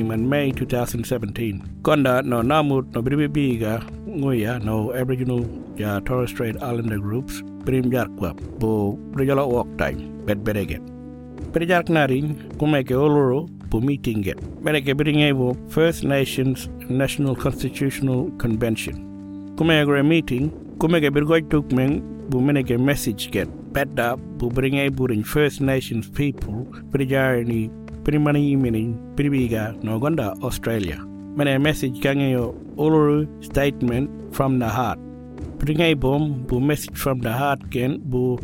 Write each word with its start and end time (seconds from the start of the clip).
in 0.00 0.28
May 0.28 0.50
2017. 0.50 1.62
Konda 1.82 2.24
no 2.24 2.42
namut 2.42 2.90
no 2.94 3.02
bribibiga 3.02 3.82
nguya 4.08 4.62
no 4.64 4.92
Aboriginal 4.92 5.44
ja 5.76 6.00
Torres 6.00 6.30
Strait 6.30 6.56
Islander 6.56 6.98
groups 6.98 7.42
prim 7.64 7.90
jarkwa 7.90 8.34
bo 8.58 8.98
rejala 9.12 9.46
walk 9.46 9.68
time 9.78 10.00
bet 10.26 10.42
beregen. 10.44 10.82
Berjark 11.52 11.88
naring 11.88 12.34
kumeke 12.58 12.94
oloro 12.94 13.48
bu 13.70 13.80
meeting 13.80 14.22
get. 14.22 14.38
Bereke 14.62 14.96
bringe 14.96 15.32
bo 15.36 15.54
First 15.68 16.04
Nations 16.04 16.68
National 16.88 17.36
Constitutional 17.36 18.30
Convention. 18.38 18.98
Kumeke 19.56 20.04
meeting 20.04 20.50
kumeke 20.78 21.10
birgoj 21.10 21.46
tukmeng 21.48 22.02
bu 22.30 22.40
meneke 22.40 22.78
message 22.80 23.30
get. 23.30 23.48
Bedda 23.72 24.16
bu 24.38 24.50
bringe 24.50 24.90
burin 24.90 25.22
First 25.22 25.60
Nations 25.60 26.08
people 26.08 26.66
berjarni 26.90 27.70
primani 28.04 28.56
meaning 28.56 28.92
pribiga 29.16 29.72
no 29.82 29.98
gonda 29.98 30.26
Australia. 30.42 30.98
Mene 31.36 31.58
message 31.58 31.96
kangeyo 32.04 32.54
oloro 32.76 33.16
statement 33.48 34.06
from 34.36 34.58
the 34.62 34.68
heart. 34.68 35.00
Pringay 35.58 35.94
bom 35.98 36.44
bu 36.48 36.60
message 36.60 36.96
from 37.02 37.20
the 37.26 37.32
heart 37.32 37.60
ken 37.74 37.96
bu 38.12 38.36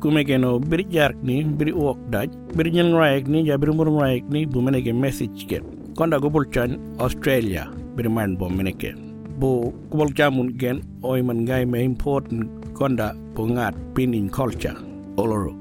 kumegeno 0.00 0.50
biri 0.60 0.84
jark 0.96 1.16
ni 1.28 1.36
biri 1.58 1.72
wok 1.72 1.98
daj 2.14 2.28
biri 2.56 2.70
nyen 2.76 2.92
raik 3.00 3.24
ni 3.32 3.42
ja 3.48 3.56
biri 3.62 3.72
mur 3.78 3.88
raik 3.96 4.24
ni 4.34 4.44
bu 4.46 4.60
menege 4.66 4.92
message 5.04 5.48
ken 5.50 5.64
konda 5.96 6.20
go 6.20 6.28
bulchan 6.36 6.76
Australia 7.00 7.64
biri 7.96 8.12
man 8.16 8.36
bom 8.40 8.52
meneke 8.58 8.92
bu 9.40 9.72
kubol 9.90 10.12
jamun 10.18 10.52
gen 10.60 10.82
oy 11.02 11.20
man 11.28 11.40
ngay 11.48 11.64
me 11.72 11.80
important 11.90 12.44
konda 12.78 13.08
bu 13.36 13.48
ngat 13.54 13.74
pinin 13.96 14.28
culture 14.38 14.76
oloro 15.16 15.52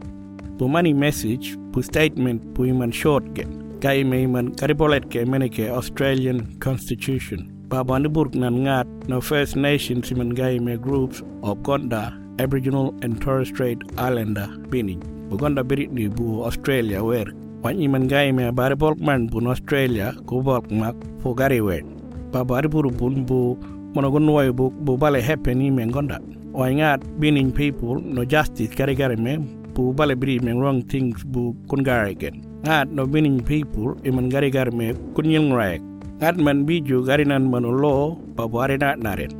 bu 0.60 0.68
money 0.68 0.94
message 1.06 1.56
statement 1.84 2.42
man 2.60 2.92
short 2.92 3.24
gen 3.34 3.80
kay 3.82 4.04
me 4.04 4.26
man 4.28 4.54
karibolet 4.56 5.04
ke 5.10 5.26
meneke 5.26 5.70
Australian 5.70 6.46
constitution 6.60 7.56
Babandi 7.66 8.06
burk 8.14 8.38
nan 8.38 8.62
ngat 8.70 8.86
no 9.10 9.18
First 9.18 9.58
Nations 9.58 10.06
siman 10.06 10.38
gay 10.38 10.62
me 10.62 10.78
groups 10.78 11.26
of 11.42 11.66
Gonda, 11.66 12.14
Aboriginal 12.38 12.94
and 13.02 13.18
Torres 13.18 13.50
Strait 13.50 13.82
Islander 13.98 14.46
bini. 14.70 15.02
Bugonda 15.34 15.66
birit 15.66 15.90
ni 15.90 16.06
bu 16.06 16.46
Australia 16.46 17.02
wer. 17.02 17.26
Wan 17.66 17.82
iman 17.82 18.06
gay 18.06 18.30
me 18.30 18.54
bari 18.54 18.78
man 19.02 19.26
bu 19.26 19.42
Australia 19.50 20.14
ku 20.30 20.46
bolk 20.46 20.70
mak 20.70 20.94
fu 21.26 21.34
gari 21.34 21.58
wen. 21.58 21.90
Babari 22.30 22.70
buru 22.70 22.94
bun 22.94 23.26
bu 23.26 23.58
monogon 23.98 24.30
way 24.30 24.54
bu 24.54 24.70
bu 24.70 24.94
bale 24.94 25.18
happen 25.18 25.58
ni 25.58 25.74
men 25.74 25.90
gonda. 25.90 26.22
Wan 26.54 26.78
ngat 26.78 27.02
bining 27.18 27.50
people 27.50 27.98
no 27.98 28.22
justice 28.22 28.70
gari 28.78 28.94
gari 28.94 29.18
me 29.18 29.42
bu 29.76 29.92
bale 29.94 30.16
bri 30.16 30.40
men 30.40 30.58
wrong 30.64 30.80
things 30.92 31.24
bu 31.24 31.52
kun 31.70 31.84
gari 31.84 32.16
again. 32.16 32.40
Ngat 32.64 32.88
no 32.96 33.06
bining 33.06 33.44
people 33.52 34.00
iman 34.08 34.32
gari 34.32 34.50
gari 34.58 34.72
me 34.72 34.88
kun 35.16 35.30
yung 35.36 35.52
rag. 35.60 35.84
ngat 36.20 36.38
man 36.40 36.64
biju 36.68 37.04
garinan 37.08 37.52
manu 37.52 37.72
lo 37.84 38.16
babu 38.36 38.60
arena 38.64 38.96
naren 39.06 39.32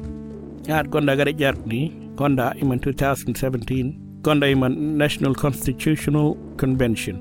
ngat 0.68 0.92
konda 0.94 1.14
gari 1.20 1.34
jarni 1.42 1.82
konda 2.20 2.48
iman 2.64 2.80
2017 2.84 3.96
konda 4.28 4.50
iman 4.56 4.74
National 4.98 5.34
Constitutional 5.44 6.36
Convention. 6.62 7.16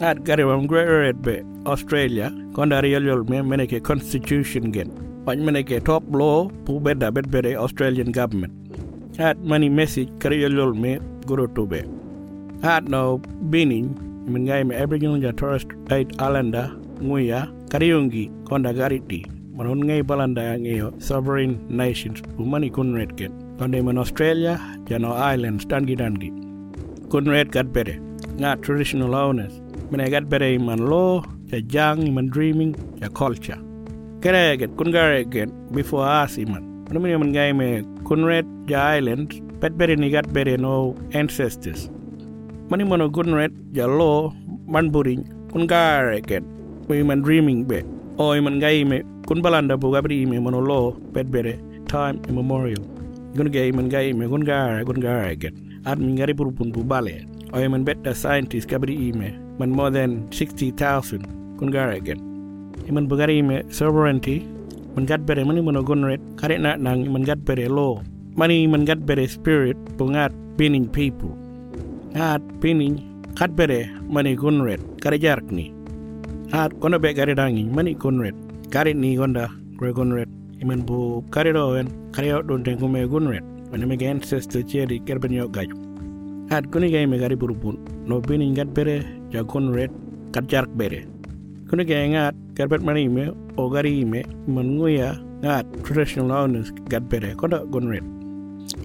Ngat 0.00 0.20
gari 0.28 0.44
wam 0.44 0.66
great 0.66 1.22
be 1.22 1.36
Australia 1.64 2.28
konda 2.56 2.82
real 2.84 3.08
yol 3.10 3.24
me 3.30 3.40
meneke 3.52 3.78
constitution 3.90 4.68
gen. 4.76 4.92
Wany 5.24 5.40
meneke 5.48 5.80
top 5.90 6.04
law 6.12 6.48
pu 6.66 6.76
beda 6.88 7.08
bed 7.16 7.30
bede 7.32 7.56
Australian 7.64 8.12
government. 8.12 8.52
Ngat 9.16 9.40
money 9.40 9.72
message 9.80 10.12
kari 10.20 10.44
yol 10.44 10.60
yol 10.60 10.74
me 10.84 10.92
guru 11.24 11.48
tube 11.56 11.80
ngat 12.60 12.88
no 12.92 13.18
bining 13.48 13.96
iman 14.28 14.44
gai 14.44 14.62
me 14.64 14.76
Aboriginal 14.76 15.20
ja 15.20 15.32
Torres 15.32 15.64
Strait 15.64 16.12
Islander 16.20 16.68
nguya 17.00 17.48
kariyongi 17.72 18.28
konda 18.48 18.72
gariti 18.76 19.24
manon 19.56 19.80
ngai 19.84 20.02
balanda 20.04 20.44
ngayo 20.60 20.92
sovereign 21.00 21.56
nations 21.68 22.20
umani 22.36 22.68
kunret 22.68 23.16
ken 23.16 23.32
konde 23.60 23.80
man 23.86 24.00
australia 24.02 24.54
jano 24.88 25.12
islands 25.32 25.64
dangi 25.72 25.96
dangi. 26.02 26.30
Kunret 27.12 27.50
gat 27.56 27.68
bere. 27.76 27.94
Nga 28.40 28.50
traditional 28.64 29.14
owners. 29.14 29.54
Mene 29.90 30.08
gat 30.14 30.28
bere 30.32 30.56
man 30.58 30.80
lo 30.92 31.24
ja 31.52 31.60
jang 31.74 32.00
man 32.16 32.28
dreaming 32.28 32.72
ja 33.02 33.08
culture. 33.20 33.60
Kere 34.22 34.56
get 34.56 34.76
kun 34.76 34.92
gare 34.96 35.24
get 35.24 35.48
before 35.72 36.04
us 36.04 36.36
man. 36.52 36.64
Mene 36.88 37.00
mene 37.04 37.16
man 37.22 37.32
ngai 37.36 37.52
me 37.60 37.68
ja 38.72 38.80
islands 38.96 39.40
pet 39.60 39.76
bere 39.76 39.96
ni 39.96 40.10
gat 40.10 40.28
bere 40.32 40.56
no 40.56 40.96
ancestors 41.12 41.90
mani 42.70 42.84
mono 42.86 43.10
kunret 43.10 43.50
ja 43.74 43.86
lo 43.98 44.30
man 44.70 44.94
buring 44.94 45.26
kun 45.50 45.66
gare 45.66 46.22
get 46.22 46.42
we 46.86 47.02
man 47.02 47.20
dreaming 47.22 47.66
be. 47.66 47.82
O 48.16 48.40
man 48.40 48.60
gai 48.62 48.84
me 48.84 49.02
kun 49.26 49.42
balanda 49.42 49.74
bu 49.74 49.90
gabri 49.94 50.22
me 50.30 50.38
mono 50.38 50.60
lo 50.60 50.94
pet 51.14 51.26
bere 51.34 51.58
time 51.90 52.22
immemorial. 52.28 52.82
Gun 53.34 53.50
gai 53.50 53.72
man 53.72 53.88
gai 53.90 54.12
me 54.12 54.30
gun 54.30 54.46
gara 54.46 54.84
gun 54.84 55.02
gara 55.02 55.34
again 55.34 55.82
at 55.84 55.98
min 55.98 56.14
gari 56.16 56.30
pur 56.36 56.52
pun 56.52 56.70
bu 56.70 56.86
bale. 56.86 57.26
O 57.52 57.58
man 57.68 57.82
bet 57.82 57.98
the 58.04 58.14
scientist 58.14 58.68
gabri 58.68 58.94
me 59.20 59.34
man 59.58 59.70
more 59.70 59.90
than 59.90 60.30
60000 60.30 61.26
gun 61.58 61.70
gara 61.74 61.98
again 61.98 62.22
iman 62.88 63.10
bu 63.10 63.18
gari 63.18 63.42
me 63.42 63.66
sovereignty 63.78 64.46
man 64.94 65.10
gat 65.10 65.26
bere 65.26 65.42
mani 65.42 65.60
gun 65.82 66.06
red 66.06 66.22
kare 66.38 66.54
na 66.54 66.78
nang 66.78 67.02
man 67.12 67.26
gat 67.26 67.42
bere 67.42 67.66
lo. 67.66 67.98
Mani 68.38 68.66
man 68.70 68.84
gat 68.86 69.02
bere 69.02 69.26
spirit 69.26 69.76
bu 69.98 70.14
ngat 70.14 70.30
pinning 70.56 70.86
people 70.86 71.34
ngat 72.14 72.42
pinning 72.60 72.96
kat 73.38 73.54
bere 73.54 73.86
mani 74.02 74.34
gun 74.34 74.62
red 74.62 74.80
kare 75.02 75.18
jark 75.18 75.46
ni. 75.50 75.72
At 76.52 76.72
kono 76.82 76.98
be 77.00 77.14
gari 77.14 77.34
dangi 77.40 77.70
mani 77.70 77.94
konret 77.94 78.34
gari 78.74 78.94
ni 78.94 79.16
gonda 79.16 79.46
gre 79.78 79.92
konret 79.92 80.28
iman 80.62 80.82
bu 80.82 81.22
kari 81.30 81.52
do 81.52 81.64
kari 82.12 82.32
o 82.34 82.42
don 82.42 82.64
tengu 82.64 82.90
me 82.90 83.06
gunret 83.06 83.44
mani 83.70 83.86
me 83.86 83.96
gen 83.96 84.20
seste 84.20 84.66
cheri 84.70 84.98
kerben 85.06 85.32
yo 85.32 85.46
gaju 85.48 85.76
at 86.50 86.66
kuni 86.72 86.90
gay 86.90 87.06
me 87.06 87.18
gari 87.22 87.36
burupun 87.42 87.78
no 88.08 88.20
bini 88.20 88.50
ngat 88.50 88.74
bere 88.74 88.96
ja 89.30 89.42
konret 89.44 89.90
kat 90.32 90.46
jark 90.48 90.70
bere. 90.76 91.06
Kuni 91.70 91.84
gay 91.84 92.08
ngat 92.10 92.34
kerbet 92.56 92.82
mani 92.82 93.06
me 93.06 93.30
o 93.56 93.70
gari 93.70 94.04
me 94.04 94.24
man 94.48 94.74
nguya 94.76 95.14
ngat 95.42 95.66
traditional 95.84 96.32
owners 96.32 96.72
gat 96.90 97.06
bere 97.08 97.36
kono 97.38 97.62
gunret 97.70 98.02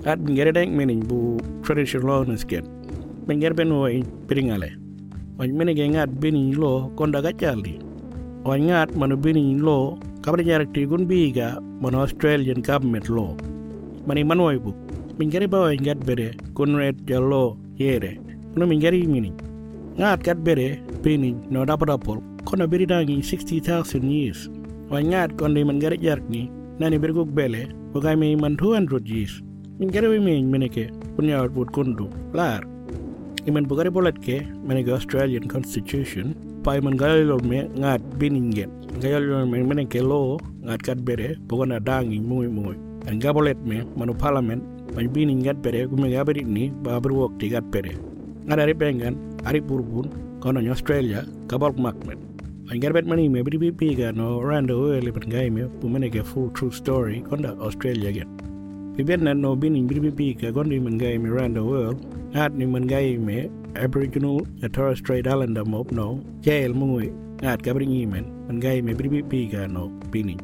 at 0.06 0.19
ngere 0.19 0.53
deng 0.53 0.78
mening 0.78 1.02
bu 1.09 1.41
traditional 1.66 2.22
owners 2.22 2.46
gen 2.46 2.66
Penggerben 3.28 3.74
wo 3.74 3.90
piringale 4.28 4.69
wan 5.38 5.50
mene 5.58 5.74
ge 5.74 5.86
bini 6.22 6.53
lo 6.53 6.91
konda 6.96 7.22
ga 7.25 7.31
chaldi 7.34 7.80
wan 8.46 8.62
ngat 8.68 8.96
mano 8.96 9.18
bini 9.18 9.58
lo 9.58 9.97
kabre 10.22 10.46
jarak 10.46 10.74
ti 10.74 10.86
gun 10.86 11.08
biga 11.09 11.58
mano 11.81 12.02
australian 12.06 12.62
government 12.62 13.09
law 13.09 13.35
mani 14.06 14.24
manoi 14.24 14.58
bu. 14.62 14.72
Min 15.18 15.31
gari 15.31 15.47
bawa 15.47 15.72
ngat 15.74 16.03
bere 16.06 16.35
kun 16.53 16.75
red 16.75 17.08
jallo 17.08 17.58
yere 17.78 18.19
no 18.56 18.66
min 18.66 18.80
gari 18.80 19.08
mini. 19.08 19.31
Ngat 19.97 20.24
gat 20.28 20.44
bere 20.44 20.78
bini 21.02 21.31
no 21.50 21.66
dapadapol 21.66 22.22
kono 22.46 22.68
beri 22.68 22.85
dangi 22.85 23.24
60000 23.24 24.03
years. 24.03 24.50
Wan 24.91 25.09
ngat 25.09 25.38
konde 25.40 25.66
man 25.66 25.80
gari 25.80 25.97
jarak 25.97 26.28
ni 26.30 26.52
nani 26.80 27.00
berguk 27.00 27.34
bele 27.34 27.72
bukai 27.94 28.19
me 28.19 28.35
man 28.35 28.58
200 28.58 29.08
years. 29.08 29.41
Min 29.80 29.90
gari 29.90 30.08
wi 30.14 30.19
min 30.19 30.52
meneke 30.52 30.91
punya 31.16 31.41
output 31.41 31.72
kundu 31.72 32.12
lar 32.35 32.62
iman 33.45 33.66
bolet 33.66 34.17
ke 34.22 34.41
menege 34.66 34.90
Australian 34.90 35.47
Constitution? 35.47 36.34
Pai 36.66 36.81
man 36.81 36.97
galilo 36.97 37.37
me 37.46 37.70
ngat 37.78 38.02
biningen 38.17 38.70
galilo 38.97 39.46
me 39.46 39.61
mene 39.61 39.85
ke 39.85 40.02
lo 40.02 40.37
ngat 40.66 40.81
kat 40.81 41.05
bere 41.05 41.37
bugana 41.47 41.79
dangi 41.79 42.20
muy 42.20 42.47
muy 42.47 42.75
an 43.05 43.22
gabolet 43.22 43.58
me 43.61 43.85
manu 43.96 44.14
parliament 44.17 44.64
man 44.96 45.09
binin 45.14 45.46
ngat 45.46 45.61
bere 45.61 45.85
gume 45.85 46.09
gabari 46.09 46.41
ni 46.41 46.70
babur 46.84 47.14
wok 47.14 47.40
ti 47.40 47.49
gat 47.49 47.64
bere. 47.70 47.93
Ngada 48.46 48.66
ri 48.66 48.73
bengan 48.73 49.14
ari 49.46 49.61
burbun 49.61 50.09
kono 50.41 50.61
Australia 50.70 51.25
kabal 51.47 51.73
makmet 51.78 52.17
an 52.70 52.81
garbet 52.81 53.05
mani 53.05 53.29
me 53.29 53.41
bri 53.41 53.58
bi 53.58 53.93
ga 53.93 54.11
no 54.11 54.41
rando 54.41 54.93
ele 54.97 55.11
ban 55.14 55.29
gai 55.29 55.49
me 55.49 55.64
bu 55.79 55.90
menege 55.90 56.22
full 56.25 56.49
true 56.49 56.72
story 56.72 57.22
konda 57.29 57.53
Australia 57.61 58.09
again 58.09 58.29
Bibet 58.97 59.22
na 59.22 59.34
no 59.34 59.55
binin 59.55 59.87
bri 59.90 60.09
bi 60.09 60.34
ga 60.34 60.52
gondi 60.52 60.81
man 60.81 60.97
gai 60.97 61.17
me 61.17 61.29
rando 61.29 61.66
world 61.72 61.99
ngat 62.35 62.52
ni 62.52 62.67
man 62.67 62.84
gai 62.84 63.16
me 63.16 63.47
Aboriginal 63.79 64.43
at 64.59 64.76
Torres 64.76 64.99
Strait 64.99 65.23
Islander 65.23 65.64
mob 65.64 65.87
no 65.96 66.20
jail 66.43 66.76
mungwe 66.76 67.08
ngat 67.40 67.64
kabri 67.64 67.87
ngi 67.87 68.03
men 68.11 68.28
man 68.47 68.59
gai 68.59 68.84
me 68.84 68.91
bri 68.91 69.23
bi 69.23 69.47
ga 69.47 69.72
no 69.72 69.87
bini 70.11 70.35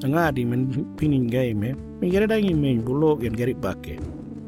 ngat 0.00 0.40
di 0.40 0.48
man 0.48 0.72
bini 0.96 1.20
gai 1.28 1.52
me 1.52 1.76
mi 2.00 2.08
gara 2.08 2.24
dangi 2.32 2.56
men 2.56 2.80
bulo 2.80 3.20
gen 3.20 3.36
gari 3.36 3.52
bakke 3.52 4.00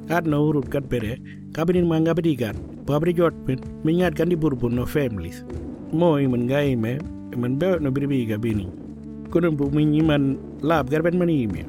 ngat 0.08 0.24
no 0.24 0.40
urut 0.48 0.72
kat 0.72 0.88
bere 0.88 1.20
kabri 1.52 1.84
man 1.84 2.08
gabri 2.08 2.32
gan 2.32 2.56
babri 2.88 3.12
jot 3.12 3.36
pen 3.44 3.60
mi 3.84 4.00
ngat 4.00 4.16
kan 4.16 4.32
di 4.32 4.36
burbun 4.36 4.72
no 4.80 4.88
families. 4.88 5.44
Mo 5.92 6.16
man 6.16 6.48
gai 6.48 6.72
me 6.80 6.96
man 7.36 7.60
be 7.60 7.76
no 7.76 7.92
bri 7.92 8.08
bi 8.08 8.24
ga 8.24 8.40
bini. 8.40 8.72
Kunun 9.28 9.52
bu 9.52 9.68
mi 9.68 10.00
man 10.00 10.40
lab 10.64 10.88
garben 10.88 11.20
mani 11.20 11.44
me. 11.44 11.68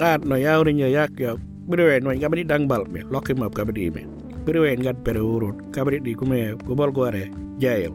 Tat 0.00 0.24
no 0.24 0.40
yawri 0.40 0.72
nya 0.80 0.88
yak 0.88 1.12
ya 1.20 1.36
bere 1.68 2.00
no 2.00 2.08
gabri 2.16 2.40
dang 2.40 2.64
bal 2.64 2.88
me 2.88 3.04
lokim 3.12 3.44
up 3.44 3.52
gabri 3.52 3.92
me 3.92 4.04
beriwen 4.46 4.78
gat 4.86 4.98
bere 5.02 5.18
urut 5.18 5.58
kabri 5.74 5.98
di 5.98 6.14
kume 6.14 6.54
gobal 6.66 6.94
gore 6.94 7.26
jail 7.58 7.90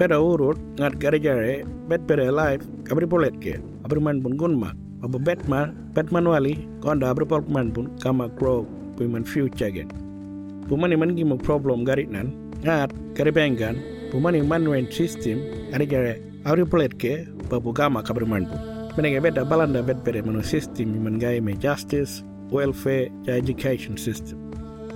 peda 0.00 0.16
urut 0.16 0.56
ngat 0.80 0.96
garajare 1.02 1.68
bet 1.88 2.00
peda 2.08 2.32
life 2.32 2.64
kabri 2.88 3.04
polet 3.04 3.36
ke 3.44 3.60
abri 3.84 4.00
man 4.00 4.24
pun 4.24 4.40
gunma 4.40 4.72
abu 5.04 5.20
bet 5.20 5.40
ma 5.52 5.68
bet 5.92 6.08
manuali 6.08 6.54
konda 6.80 7.12
abri 7.12 7.28
pol 7.28 7.44
man 7.56 7.68
pun 7.76 7.92
kama 8.00 8.28
grow 8.40 8.64
puman 8.96 9.24
future 9.24 9.70
gen. 9.70 9.92
Pumani 10.68 10.96
man 10.98 11.12
gimu 11.12 11.36
problem 11.36 11.84
garit 11.84 12.08
nan 12.08 12.32
ngat 12.64 12.90
kare 13.12 13.30
bengan 13.36 13.76
pumani 14.08 14.40
manual 14.40 14.88
system 14.88 15.44
ani 15.76 15.84
jare 15.92 16.16
abri 16.48 16.64
polet 16.64 16.96
ke 16.96 17.28
babu 17.52 17.76
gama 17.76 18.00
kabri 18.00 18.24
man 18.24 18.48
pun. 18.48 18.60
Menenge 18.96 19.20
beda 19.20 19.44
balanda 19.44 19.84
bet 19.84 20.00
pere 20.08 20.24
manu 20.24 20.42
system 20.42 21.04
man 21.04 21.20
gai 21.20 21.36
justice 21.60 22.24
welfare 22.48 23.12
education 23.28 24.00
system 24.00 24.45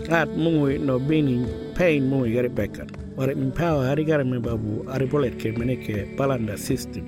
at 0.09 0.29
mungui 0.29 0.81
no 0.81 0.99
bini 0.99 1.47
pain 1.75 2.09
mungui 2.11 2.33
gari 2.35 2.49
bekan 2.49 2.89
wara 3.17 3.35
min 3.37 3.53
power 3.53 3.85
hari 3.85 4.05
gari 4.05 4.25
me 4.25 4.39
babu 4.39 4.85
ari 4.89 5.07
bolet 5.07 5.39
ke 5.39 5.53
meneke 5.53 6.17
balanda 6.17 6.57
system. 6.59 7.05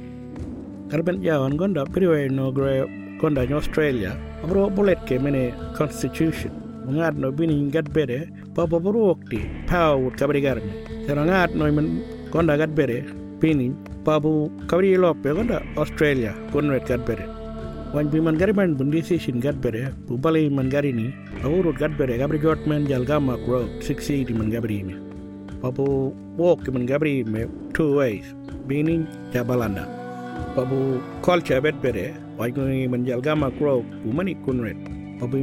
Karben 0.91 1.23
jawan 1.23 1.57
gonda 1.57 1.85
priwe 1.87 2.31
no 2.31 2.53
gre 2.53 2.85
gonda 3.21 3.43
in 3.43 3.53
australia. 3.55 4.13
Abro 4.45 4.69
bolet 4.69 5.01
ke 5.07 5.21
mene 5.21 5.55
constitution. 5.75 6.53
Mungad 6.87 7.17
no 7.17 7.33
bini 7.33 7.71
gat 7.71 7.89
bere 7.93 8.29
babu 8.55 8.81
buru 8.81 9.15
wakti 9.15 9.41
power 9.67 9.99
wut 9.99 10.15
kabri 10.17 10.43
gari 10.43 10.61
me. 10.61 10.75
Ngat 11.09 11.55
no 11.55 11.71
men 11.73 12.05
gonda 12.31 12.59
gat 12.59 12.75
bere 12.75 13.03
bini 13.41 13.75
babu 14.05 14.51
kabri 14.67 14.99
lope 14.99 15.31
gonda 15.35 15.63
australia 15.77 16.35
kunret 16.53 16.87
gat 16.87 17.07
bere 17.07 17.42
wan 17.95 18.09
bi 18.09 18.21
man 18.25 18.37
gari 18.41 18.53
man 18.57 18.75
bun 18.75 18.91
decision 18.91 19.41
gat 19.45 19.57
bere 19.65 19.93
bu 20.09 20.17
balay 20.17 20.49
man 20.59 20.71
gari 20.75 20.93
ni 20.99 21.13
gat 21.81 21.93
bere 21.99 22.17
gabri 22.21 22.39
jotman 22.45 22.87
jal 22.89 23.05
gama 23.05 23.37
grow 23.45 23.65
680 23.81 24.33
man 24.39 24.51
gabri 24.51 24.79
me. 24.85 24.95
Walk 26.41 26.67
man 26.73 26.87
gabri 26.89 27.25
two 27.75 27.97
ways 27.97 28.25
bini 28.67 29.07
jabalanda. 29.35 29.85
Papu 30.57 30.79
culture 31.23 31.61
bet 31.61 31.77
bere 31.83 32.07
wai 32.39 32.51
ko 32.51 32.63
man 32.65 33.05
jal 33.05 33.21
gama 33.21 33.51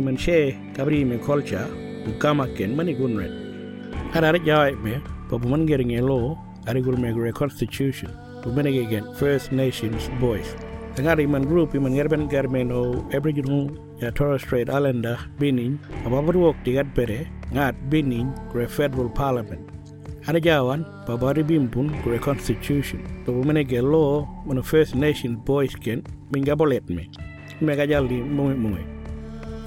man 0.07 0.17
she 0.17 0.57
gabri 0.73 1.05
me 1.05 1.17
culture 1.19 1.67
bu 2.03 2.17
kama 2.17 2.47
ken 2.57 2.75
mani 2.75 2.95
kunret 2.95 3.31
ada 4.15 4.39
jawai 4.39 4.73
me 4.83 4.95
papu 5.29 5.45
man 5.47 5.69
elo 5.69 6.17
ari 6.67 6.81
gul 6.81 6.97
me 6.97 7.31
constitution 7.31 8.09
bu 8.43 8.49
mani 8.51 8.73
first 9.21 9.51
nations 9.51 10.09
boys 10.19 10.55
ngari 11.01 11.25
man 11.27 11.47
group 11.47 11.73
man 11.73 11.93
ngerben 11.95 12.27
garmen 12.27 12.71
o 12.71 13.03
aboriginal 13.15 13.71
ya 14.01 14.11
Torres 14.11 14.41
Strait 14.43 14.69
Islander 14.69 15.17
bining 15.39 15.79
ababar 16.05 16.35
wok 16.35 16.55
tigat 16.65 16.87
pere 16.95 17.27
ngat 17.55 17.75
bining 17.89 18.31
kre 18.51 18.67
federal 18.67 19.09
parliament. 19.09 19.63
Ada 20.27 20.39
jawan 20.39 20.85
babari 21.07 21.41
bimpun 21.41 21.89
kre 22.03 22.19
constitution. 22.19 23.01
To 23.25 23.31
mene 23.43 23.63
ge 23.63 23.81
law 23.81 24.27
man 24.45 24.61
first 24.61 24.93
nation 24.93 25.39
boys 25.41 25.73
ken 25.75 26.03
minga 26.31 26.53
bolet 26.53 26.85
me. 26.91 27.07
Mega 27.59 27.87
jaldi 27.87 28.23
mumi 28.23 28.55
mumi 28.55 28.83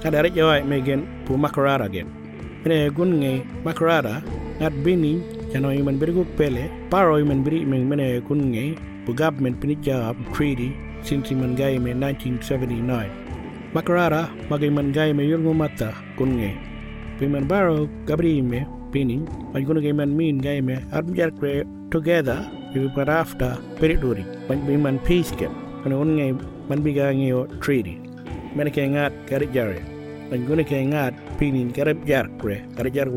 ada 0.03 0.19
rek 0.19 0.35
jawai 0.35 0.67
megen 0.67 1.07
pu 1.23 1.39
makarara 1.39 1.87
gen. 1.87 2.07
Mene 2.63 2.91
gun 2.91 3.23
nge 3.23 3.33
makarara 3.63 4.19
ngat 4.59 4.75
bining 4.83 5.23
jano 5.51 5.71
iman 5.71 5.95
berguk 5.95 6.27
pele 6.35 6.67
paro 6.91 7.15
iman 7.23 7.39
beri 7.43 7.63
mene 7.63 8.19
gun 8.27 8.51
nge 8.51 8.75
pu 9.05 9.15
government 9.15 9.59
pinijab 9.63 10.15
treaty 10.35 10.75
since 11.03 11.29
Mangai 11.29 11.79
me 11.81 11.93
1979. 11.93 13.71
Makarara 13.73 14.29
magay 14.49 14.71
Mangai 14.71 15.15
me 15.15 15.25
yun 15.25 15.43
mata 15.57 15.93
kunge. 16.17 16.55
Piman 17.19 17.47
baro 17.47 17.87
gabri 18.05 18.41
me 18.41 18.65
pining 18.91 19.25
man 19.53 19.63
guna 19.65 19.93
man 19.93 20.15
min 20.15 20.37
gai 20.37 20.61
me 20.61 20.75
kre 21.39 21.65
together 21.91 22.49
we 22.73 22.87
put 22.89 23.09
after 23.09 23.57
periduri 23.79 24.23
man 24.47 24.81
man 24.81 24.99
peace 24.99 25.31
ke 25.31 25.49
man 25.83 25.93
unge 25.93 26.39
man 26.69 26.83
biga 26.83 27.09
ngeo 27.13 27.47
treaty. 27.61 27.99
Man 28.55 28.69
ke 28.69 28.85
ngat 28.93 29.13
garit 29.27 29.51
jare. 29.53 29.81
Man 30.29 30.45
guna 30.45 30.63
ke 30.63 30.77
ngat 30.91 31.13
pining 31.37 31.73
garip 31.73 32.05
jar 32.05 32.25
kre 32.39 32.61
garit 32.75 32.93
jar 32.93 33.07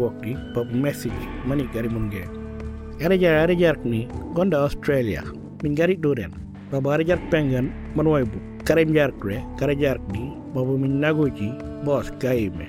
pop 0.55 0.67
message 0.73 1.23
mani 1.45 1.65
gari 1.75 1.89
munge. 1.89 2.25
Garit 2.99 3.21
jar 3.21 3.47
garit 3.47 3.59
jar 3.59 3.77
ni 3.85 4.09
gonda 4.35 4.59
Australia. 4.65 5.23
Min 5.63 5.75
garit 5.77 6.01
duren. 6.01 6.46
Babari 6.71 7.07
jar 7.07 7.19
pengan 7.31 7.71
manwai 7.95 8.25
bu. 8.25 8.39
Karem 8.67 8.93
jar 8.95 9.11
kre 9.23 9.39
kare 9.59 9.75
jar 9.79 9.99
di 10.13 10.35
babu 10.55 10.75
min 10.79 10.99
nagoji 10.99 11.55
boss 11.85 12.11
gaime 12.19 12.67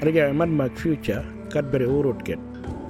are 0.00 0.12
jar 0.12 0.32
man 0.32 0.56
mak 0.56 0.72
future 0.76 1.24
kat 1.52 1.68
bere 1.72 1.84
urut 1.84 2.24
ket. 2.24 2.40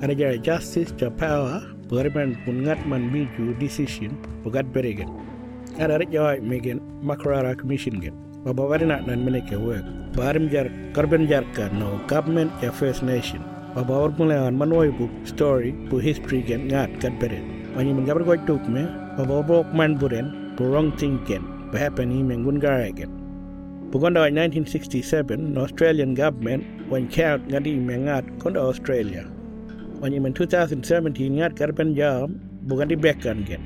Are 0.02 0.14
jar 0.14 0.36
justice 0.38 0.92
to 0.98 1.10
power 1.10 1.60
Bariman 1.90 2.38
pun 2.46 2.62
ngat 2.62 2.86
man 2.86 3.10
biju 3.10 3.58
decision 3.58 4.14
bugat 4.46 4.70
bere 4.72 4.94
gen 4.94 5.10
are 5.82 6.06
jawai 6.06 6.38
megen 6.38 6.78
makrara 7.02 7.58
commission 7.58 7.98
gen 8.00 8.14
baba 8.44 8.62
wari 8.62 8.86
nak 8.86 9.06
nan 9.10 9.26
meneke 9.26 9.58
work. 9.58 9.82
Barim 10.14 10.46
jar 10.52 10.70
karben 10.94 11.26
jar 11.26 11.42
ka 11.54 11.66
no 11.74 11.98
government 12.06 12.52
ya 12.62 12.70
first 12.70 13.02
nation. 13.02 13.42
Baba 13.74 14.06
war 14.06 14.10
mulai 14.10 14.38
an 14.46 14.54
manwai 14.54 14.94
bu 14.96 15.10
story 15.26 15.72
bu 15.90 15.98
history 15.98 16.42
gen 16.46 16.70
ngat 16.70 16.94
kat 17.02 17.18
bere 17.18 17.42
Wanyi 17.76 17.94
men 17.94 18.04
gabar 18.04 18.24
goi 18.26 18.40
tuk 18.46 18.66
me, 18.68 18.82
babobok 19.16 19.72
man 19.72 19.94
buren, 19.94 20.54
bu 20.56 20.64
wrong 20.70 20.90
thinking, 20.98 21.46
bu 21.70 21.78
happen 21.78 22.10
hi 22.10 22.22
men 22.22 22.42
gun 22.42 22.58
garagen. 22.58 23.10
Bugonda 23.90 24.26
in 24.28 24.34
1967, 24.34 25.54
the 25.54 25.60
Australian 25.60 26.14
government 26.14 26.62
when 26.88 27.10
count 27.10 27.42
ngadi 27.50 27.74
mengat 27.74 28.22
konda 28.38 28.62
Australia. 28.62 29.26
When 29.98 30.14
in 30.14 30.22
2017 30.34 31.42
ngat 31.42 31.58
karban 31.58 31.94
jam 31.98 32.38
bugandi 32.70 32.94
bekan 32.94 33.42
gen. 33.46 33.62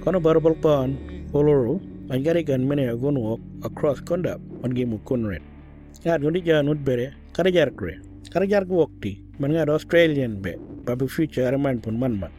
Kono 0.00 0.16
barbal 0.16 0.56
pon 0.64 0.96
oloro 1.32 1.76
an 2.08 2.24
gari 2.24 2.40
gan 2.40 2.64
mene 2.66 2.88
gun 2.96 3.20
walk 3.20 3.40
across 3.62 4.00
konda 4.00 4.40
on 4.64 4.72
gimu 4.72 4.96
kunret. 5.04 5.44
Ngat 6.04 6.24
gundi 6.24 6.40
janut 6.40 6.80
bere 6.84 7.12
karajar 7.32 7.68
kre. 7.76 8.00
Karajar 8.32 8.64
wakti 8.64 9.20
man 9.38 9.52
ngat 9.52 9.68
Australian 9.68 10.40
be 10.40 10.56
babu 10.84 11.06
future 11.06 11.52
man 11.58 11.80
pun 11.80 12.00
man 12.00 12.16
man. 12.20 12.32